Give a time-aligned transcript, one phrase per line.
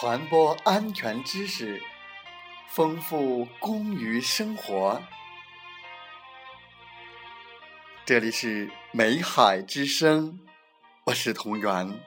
[0.00, 1.78] 传播安全知识，
[2.70, 4.98] 丰富工于生活。
[8.06, 10.40] 这里是美海之声，
[11.04, 12.00] 我是同源。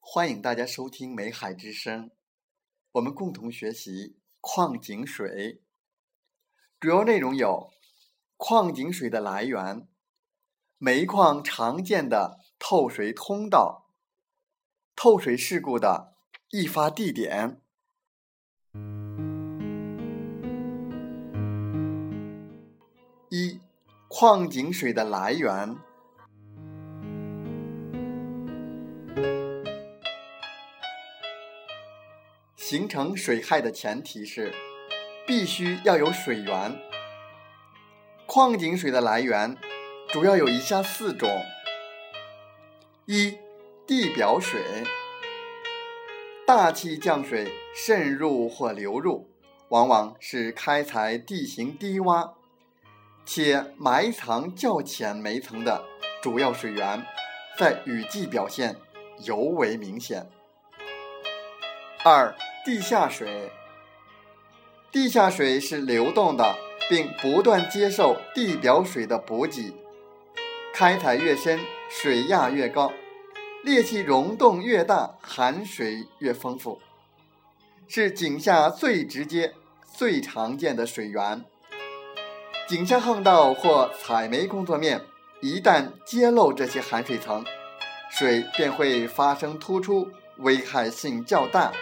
[0.00, 2.08] 欢迎大家收听美海之声，
[2.96, 5.62] 我们共同学习矿井水。
[6.80, 7.70] 主要内容有
[8.38, 9.86] 矿井水的来源、
[10.78, 13.90] 煤矿常见的透水通道、
[14.94, 16.14] 透水事故的
[16.50, 17.60] 易发地点。
[23.28, 23.60] 一、
[24.08, 25.85] 矿井水的来源。
[32.68, 34.52] 形成水害的前提是，
[35.24, 36.76] 必须要有水源。
[38.26, 39.56] 矿井水的来源
[40.08, 41.30] 主要有以下四种：
[43.04, 43.38] 一、
[43.86, 44.60] 地表水，
[46.44, 49.30] 大气降水渗入或流入，
[49.68, 52.32] 往往是开采地形低洼
[53.24, 55.84] 且埋藏较浅煤层的
[56.20, 57.06] 主要水源，
[57.56, 58.74] 在雨季表现
[59.22, 60.28] 尤为明显。
[62.04, 62.36] 二、
[62.66, 63.52] 地下水，
[64.90, 66.56] 地下水是流动的，
[66.90, 69.72] 并不断接受地表水的补给。
[70.74, 72.92] 开采越深，水压越高，
[73.62, 76.80] 裂隙溶洞越大，含水越丰富，
[77.86, 79.54] 是井下最直接、
[79.94, 81.44] 最常见的水源。
[82.66, 85.00] 井下巷道或采煤工作面
[85.40, 87.44] 一旦揭露这些含水层，
[88.10, 90.08] 水便会发生突出，
[90.38, 91.72] 危害性较大。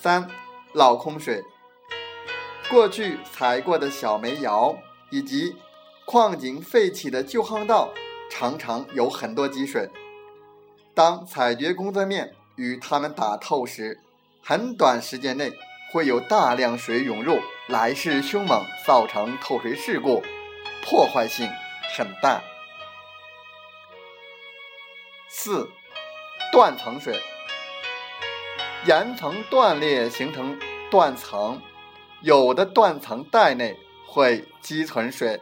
[0.00, 0.30] 三、
[0.74, 1.42] 老空水，
[2.70, 4.76] 过去采过的小煤窑
[5.10, 5.56] 以及
[6.04, 7.92] 矿井废弃的旧巷道，
[8.30, 9.90] 常常有很多积水。
[10.94, 14.00] 当采掘工作面与它们打透时，
[14.40, 15.52] 很短时间内
[15.92, 20.22] 会有大量水涌入，来势凶猛，造成透水事故，
[20.84, 21.50] 破坏性
[21.96, 22.40] 很大。
[25.28, 25.68] 四、
[26.52, 27.20] 断层水。
[28.86, 30.58] 岩层断裂形成
[30.90, 31.60] 断层，
[32.22, 35.40] 有的断层带内会积存水，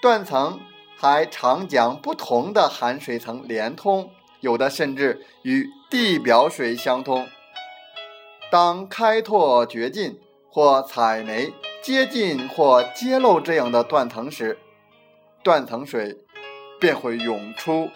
[0.00, 0.60] 断层
[0.96, 4.10] 还常将不同的含水层连通，
[4.40, 7.26] 有的甚至与地表水相通。
[8.50, 11.52] 当开拓掘进或采煤
[11.82, 14.58] 接近或揭露这样的断层时，
[15.42, 16.16] 断层水
[16.78, 17.90] 便会涌出。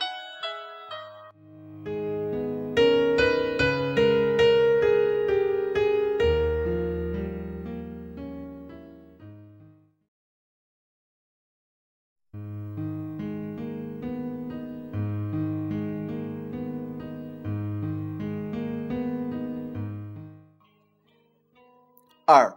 [22.32, 22.56] 二、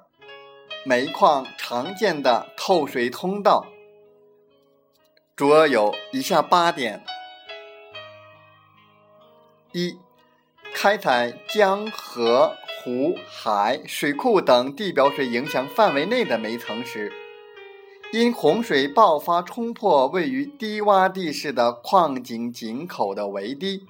[0.85, 3.65] 煤矿常见的透水通道，
[5.35, 7.03] 主要有以下八点：
[9.71, 9.97] 一、
[10.75, 17.11] 开采江河湖海水库等地表水影响范围内的煤层时，
[18.11, 23.87] 因洪水爆发冲破位于低洼地势的矿井井口的围堤，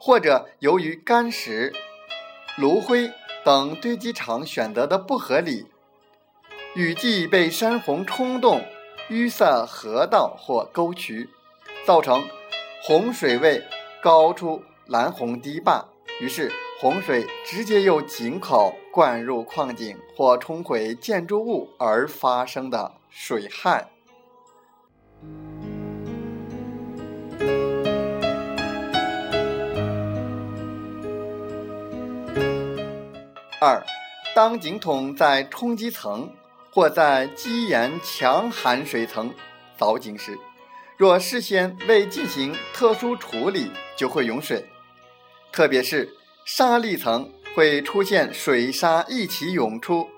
[0.00, 1.72] 或者由于干石、
[2.58, 3.12] 炉灰。
[3.44, 5.66] 等堆积场选择的不合理，
[6.74, 8.62] 雨季被山洪冲动
[9.10, 11.28] 淤塞河道或沟渠，
[11.84, 12.24] 造成
[12.84, 13.64] 洪水位
[14.00, 15.84] 高出拦洪堤坝，
[16.20, 23.91] 于是洪水直接由井口灌入矿井或冲毁建筑物而发生的水害。
[33.64, 33.80] 二，
[34.34, 36.28] 当井筒在冲积层
[36.72, 39.32] 或在基岩强含水层
[39.78, 40.36] 凿井时，
[40.96, 44.68] 若事先未进行特殊处理，就会涌水。
[45.52, 46.12] 特别是
[46.44, 50.10] 沙砾层会出现水沙一起涌出，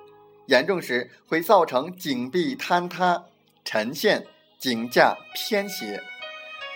[0.47, 3.25] 严重时会造成井壁坍塌、
[3.62, 4.26] 沉陷、
[4.58, 6.02] 井架偏斜。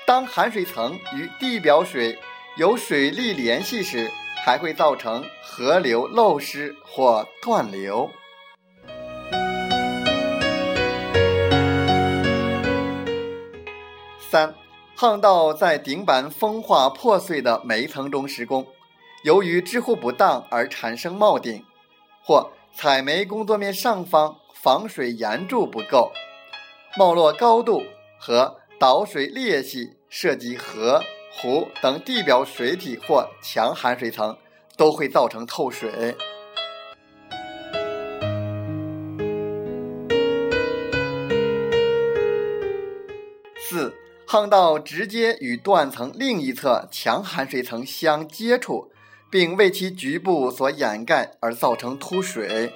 [0.07, 2.19] 当含水层与地表水
[2.59, 4.11] 有水力联系时，
[4.45, 8.11] 还会造成河流漏失或断流。
[14.31, 14.55] 三、
[14.95, 18.67] 巷道在顶板风化破碎的煤层中施工，
[19.25, 21.65] 由于支护不当而产生冒顶，
[22.23, 26.13] 或采煤工作面上方防水岩柱不够，
[26.99, 27.83] 冒落高度
[28.19, 31.03] 和导水裂隙涉及河、
[31.41, 34.37] 湖等地表水体或强含水层，
[34.77, 36.17] 都会造成透水。
[43.71, 43.95] 四，
[44.27, 48.91] 巷道直接与断层另一侧强含水层相接触，
[49.31, 52.73] 并为其局部所掩盖而造成突水。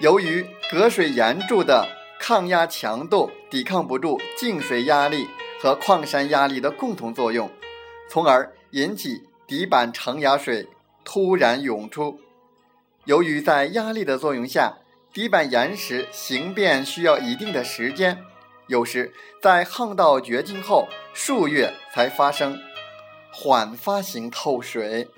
[0.00, 1.86] 由于隔水岩柱的
[2.18, 5.28] 抗压强度抵抗不住静水压力
[5.60, 7.50] 和矿山压力的共同作用，
[8.08, 10.68] 从而引起底板承压水。
[11.02, 12.20] 突然涌出，
[13.04, 14.76] 由于在压力的作用下，
[15.12, 18.22] 底板岩石形变需要一定的时间，
[18.68, 19.12] 有时
[19.42, 22.60] 在巷道掘进后数月才发生
[23.32, 25.08] 缓发型透水。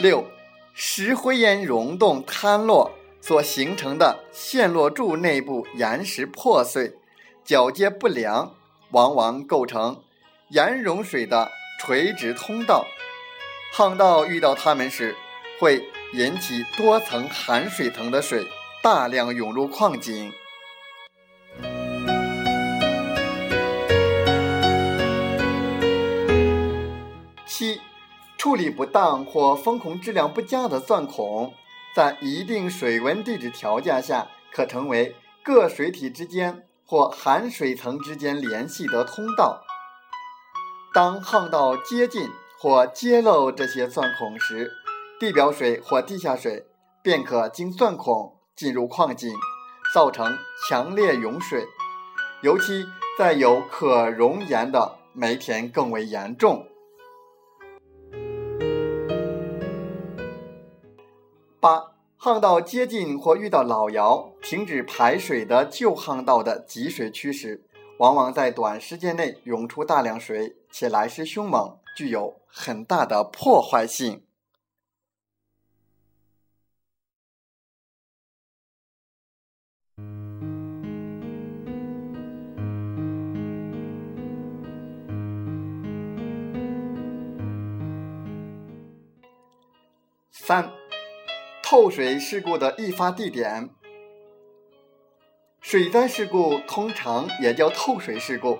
[0.00, 0.24] 六，
[0.72, 6.94] 石灰岩溶洞坍落所形成的陷落柱内部岩石破碎，
[7.44, 8.54] 铰接不良。
[8.92, 10.02] 往往构成
[10.48, 12.86] 岩溶水的垂直通道，
[13.76, 15.14] 巷道遇到它们时，
[15.60, 18.46] 会引起多层含水层的水
[18.82, 20.32] 大量涌入矿井。
[27.46, 27.78] 七，
[28.40, 31.52] 处理不当或封孔质量不佳的钻孔，
[31.94, 35.14] 在一定水温地质条件下，可成为
[35.44, 36.64] 各水体之间。
[36.86, 39.62] 或含水层之间联系的通道。
[40.92, 42.28] 当巷道接近
[42.58, 44.72] 或揭露这些钻孔时，
[45.20, 46.64] 地表水或地下水
[47.00, 49.32] 便可经钻孔进入矿井，
[49.94, 50.36] 造成
[50.68, 51.64] 强烈涌水。
[52.42, 56.66] 尤其在有可溶岩的煤田更为严重。
[61.60, 61.92] 八。
[62.22, 67.62] 巷道接近或遇到老窑停止排水的旧巷道的集水区时，
[67.98, 74.22] 往往在短时间内涌出大量水，且来势凶猛，具有很大的破坏性。
[90.30, 90.79] 三。
[91.70, 93.70] 透水事故的易发地点，
[95.60, 98.58] 水灾事故通常也叫透水事故，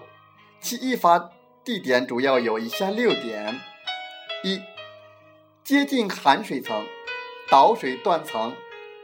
[0.61, 1.33] 其易发
[1.65, 3.59] 地点主要有以下六点：
[4.45, 4.63] 一、
[5.65, 6.87] 接近含水层、
[7.51, 8.55] 导水断层、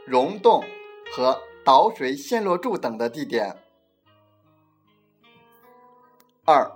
[0.05, 0.63] 溶洞
[1.11, 3.57] 和导水陷落柱等的地点；
[6.45, 6.71] 二、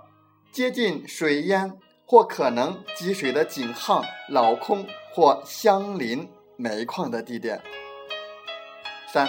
[0.52, 6.28] 接近水淹或可能积水的井巷、老空或相邻。
[6.62, 7.60] 煤矿的地点。
[9.12, 9.28] 三、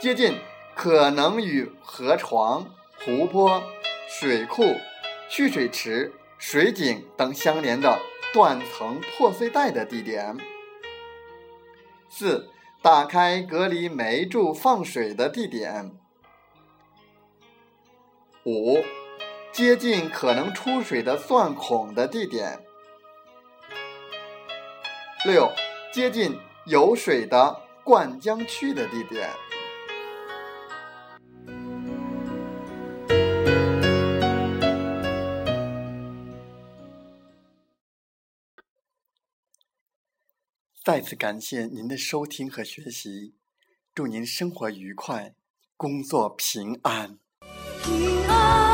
[0.00, 0.38] 接近
[0.74, 2.66] 可能与河床、
[3.04, 3.62] 湖泊、
[4.08, 4.64] 水库、
[5.28, 7.98] 蓄水池、水井等相连的
[8.32, 10.34] 断层破碎带的地点。
[12.08, 12.48] 四、
[12.80, 15.92] 打开隔离煤柱放水的地点。
[18.46, 18.82] 五、
[19.52, 22.58] 接近可能出水的钻孔的地点。
[25.26, 25.52] 六、
[25.92, 26.40] 接近。
[26.66, 29.30] 有水的灌浆区的地点。
[40.82, 43.34] 再次感谢您的收听和学习，
[43.94, 45.34] 祝您生活愉快，
[45.76, 47.18] 工作平安。
[47.84, 48.69] 平安。